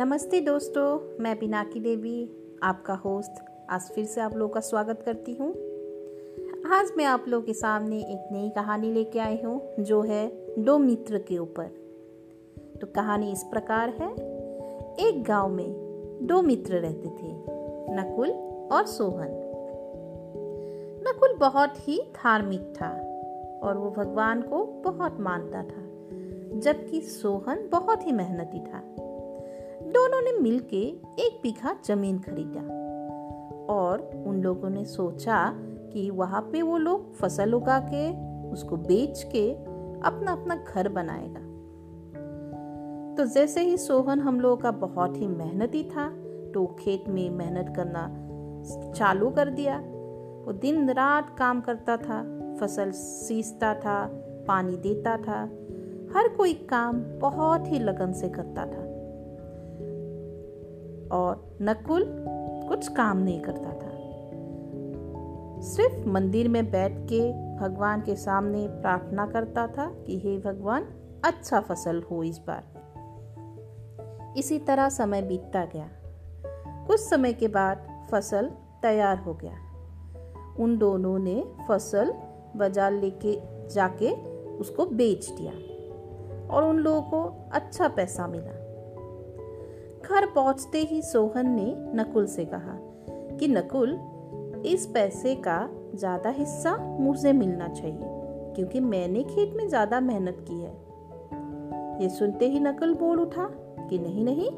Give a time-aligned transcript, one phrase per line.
[0.00, 2.30] नमस्ते दोस्तों, मैं पिनाकी देवी,
[2.62, 3.32] आपका होस्ट।
[3.70, 5.50] आज फिर से आप लोगों का स्वागत करती हूँ।
[6.72, 10.78] आज मैं आप लोगों के सामने एक नई कहानी लेके आई हूँ, जो है दो
[10.78, 11.64] मित्र के ऊपर।
[12.80, 14.12] तो कहानी इस प्रकार है।
[15.08, 15.72] एक गाँव में
[16.22, 17.32] दो मित्र रहते थे,
[17.94, 18.30] नकुल
[18.72, 19.28] और सोहन।
[21.08, 22.90] नकुल बहुत ही धार्मिक था
[23.62, 25.88] और वो भगवान को बहुत मानता था,
[26.60, 28.82] जबकि सोहन बहुत ही मेहनती था।
[29.90, 30.82] दोनों ने मिलके
[31.18, 32.60] एक बीघा ज़मीन खरीदा।
[33.72, 35.52] और उन लोगों ने सोचा
[35.92, 38.10] कि वहाँ पे वो लोग फ़सल उगा के
[38.52, 39.50] उसको बेच के
[40.00, 41.40] अपना अपना घर बनाएगा।
[43.14, 46.08] तो जैसे ही सोहन हम लोगों का बहुत ही मेहनती था
[46.54, 48.08] तो खेत में मेहनत करना
[48.92, 49.78] चालू कर दिया।
[50.46, 52.22] वो दिन रात काम करता था,
[52.60, 54.04] फ़सल सींचता था,
[54.48, 55.40] पानी देता था,
[56.14, 58.79] हर कोई काम बहुत ही लगन से करता था।
[61.12, 62.04] और नकुल
[62.68, 63.90] कुछ काम नहीं करता था।
[65.60, 70.82] सिर्फ़ मंदिर में बैठ के भगवान के सामने प्रार्थना करता था कि हे भगवान
[71.24, 72.62] अच्छा फ़सल हो इस बार।
[74.36, 75.88] इसी तरह समय बीतता गया।
[76.86, 78.50] कुछ समय के बाद फ़सल
[78.82, 79.52] तैयार हो गया।
[80.60, 82.12] उन दोनों ने फ़सल
[82.56, 84.10] बाज़ार लेके जाके
[84.56, 85.52] उसको बेच दिया
[86.54, 88.69] और उन लोगों को अच्छा पैसा मिला।
[90.04, 92.76] घर पहुँचते ही सोहन ने नकुल से कहा
[93.36, 93.98] कि नकुल,
[94.66, 98.08] इस पैसे का ज़्यादा हिस्सा मुझे मिलना चाहिए,
[98.56, 100.72] क्योंकि मैंने खेत में ज़्यादा मेहनत की है।
[102.02, 103.48] ये सुनते ही नकुल बोल उठा
[103.90, 104.50] कि नहीं नहीं,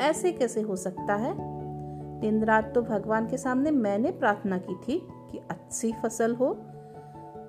[0.00, 1.34] ऐसे कैसे हो सकता है?
[2.20, 4.98] दिन रात तो भगवान के सामने मैंने प्रार्थना की थी
[5.30, 6.52] कि अच्छी फ़सल हो।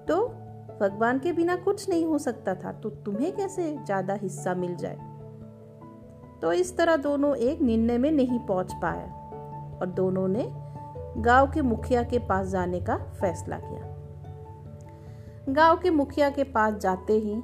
[0.07, 0.27] तो
[0.81, 4.97] भगवान के बिना कुछ नहीं हो सकता था तो तुम्हें कैसे ज़्यादा हिस्सा मिल जाए?
[6.41, 9.07] तो इस तरह दोनों एक निर्णय में नहीं पहुँच पाए
[9.79, 10.51] और दोनों ने
[11.21, 17.13] गाँव के मुखिया के पास जाने का फैसला किया। गाँव के मुखिया के पास जाते
[17.13, 17.35] ही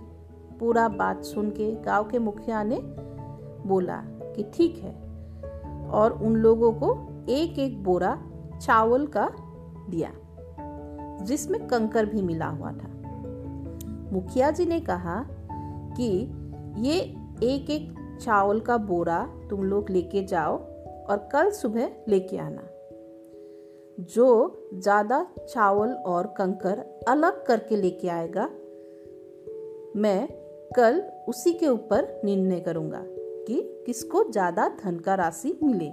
[0.60, 2.80] पूरा बात सुन के गाँव के मुखिया ने
[3.68, 4.02] बोला
[4.36, 4.94] कि ठीक है
[5.90, 6.92] और उन लोगों को
[7.30, 8.18] एक एक बोरा
[8.62, 9.30] चावल का
[9.90, 10.12] दिया,
[11.26, 12.90] जिसमें कंकर भी मिला हुआ था।
[14.14, 15.26] मुखिया जी ने कहा
[15.98, 16.10] कि
[16.78, 17.00] ये
[17.44, 20.58] एक एक चावल का बोरा तुम लोग लेके जाओ
[21.06, 22.68] और कल सुबह लेके आना।
[23.98, 24.28] जो
[24.74, 28.50] ज़्यादा चावल और कंकर अलग करके लेके आएगा,
[29.96, 30.28] मैं
[30.76, 33.04] कल उसी के ऊपर निर्णय करूँगा
[33.48, 35.90] कि किसको ज़्यादा धन का राशि मिले।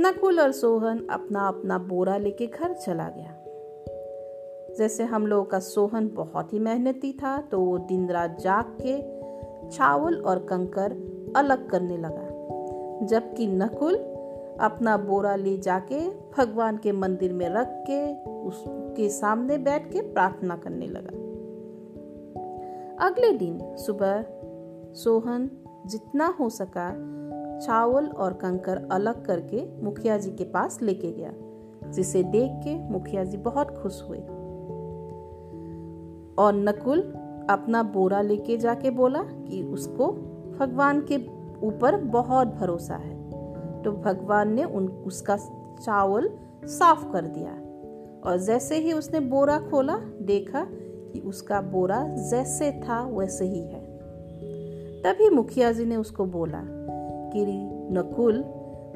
[0.00, 3.34] नकुल और सोहन अपना अपना बोरा लेके घर चला गया।
[4.78, 8.96] जैसे हम लोगों का सोहन बहुत ही मेहनती था तो वो दिन रात जाग के
[9.68, 10.92] चावल और कंकर
[11.36, 12.26] अलग करने लगा,
[13.06, 13.94] जबकि नकुल
[14.60, 15.98] अपना बोरा ले जाके
[16.38, 18.00] भगवान के मंदिर में रख के
[18.40, 21.16] उसके सामने बैठ के प्रार्थना करने लगा।
[23.06, 24.24] अगले दिन सुबह
[24.94, 25.50] सोहन
[25.86, 26.90] जितना हो सका
[27.58, 31.32] चावल और कंकर अलग करके मुखिया जी के पास लेके गया,
[31.90, 34.18] जिसे देख के मुखिया जी बहुत खुश हुए।
[36.38, 37.00] और नकुल
[37.50, 40.06] अपना बोरा लेके जाके बोला कि उसको
[40.60, 41.16] भगवान के
[41.66, 43.18] ऊपर बहुत भरोसा है।
[43.82, 45.36] तो भगवान ने उन, उसका
[45.82, 46.30] चावल
[46.64, 47.50] साफ़ कर दिया
[48.30, 50.66] और जैसे ही उसने बोरा खोला, देखा
[51.12, 53.98] कि उसका बोरा जैसे था, वैसे ही है।
[55.02, 56.60] तभी मुखिया जी ने उसको बोला
[57.32, 57.46] कि,
[57.92, 58.42] नकुल,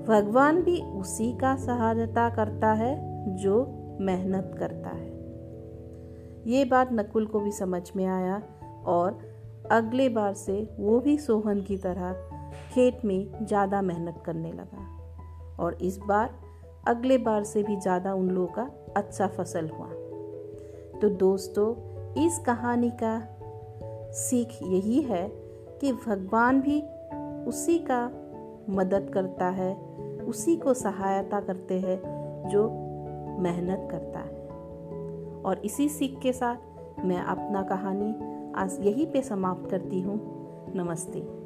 [0.08, 5.21] भगवान भी उसी का सहायता करता है जो मेहनत करता है।
[6.46, 8.42] ये बात नकुल को भी समझ में आया
[8.86, 9.18] और
[9.70, 12.12] अगले बार से वो भी सोहन की तरह
[12.74, 14.88] खेत में ज़्यादा मेहनत करने लगा।
[15.58, 16.34] और इस बार,
[16.88, 19.86] अगले बार से भी ज़्यादा उन लोगों का अच्छा फ़सल हुआ।
[21.00, 21.74] तो दोस्तों,
[22.26, 23.28] इस कहानी का
[24.12, 25.28] सीख यही है
[25.80, 26.82] कि भगवान भी
[27.48, 28.06] उसी का
[28.68, 29.74] मदद करता है,
[30.22, 32.02] उसी को सहायता करते हैं
[32.48, 32.68] जो
[33.38, 34.31] मेहनत करता है।
[35.44, 36.56] और इसी सीख के साथ
[37.04, 38.14] मैं अपना कहानी
[38.52, 40.20] आज यहीं पे समाप्त करती हूँ।
[40.76, 41.41] नमस्ते।